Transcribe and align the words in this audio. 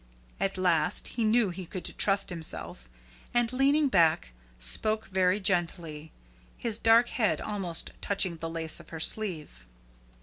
At 0.39 0.57
last 0.57 1.09
he 1.09 1.23
knew 1.23 1.51
he 1.51 1.67
could 1.67 1.93
trust 1.95 2.31
himself, 2.31 2.89
and, 3.35 3.53
leaning 3.53 3.87
back, 3.87 4.31
spoke 4.57 5.05
very 5.09 5.39
gently, 5.39 6.11
his 6.57 6.79
dark 6.79 7.09
head 7.09 7.39
almost 7.39 7.91
touching 8.01 8.37
the 8.37 8.49
lace 8.49 8.79
of 8.79 8.89
her 8.89 8.99
sleeve. 8.99 9.63